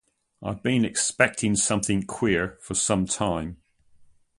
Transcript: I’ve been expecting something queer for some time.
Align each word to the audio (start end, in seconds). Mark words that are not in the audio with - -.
I’ve 0.41 0.63
been 0.63 0.83
expecting 0.83 1.55
something 1.55 2.01
queer 2.07 2.57
for 2.59 2.73
some 2.73 3.05
time. 3.05 3.57